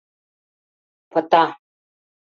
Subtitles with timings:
[1.13, 1.45] Пыта.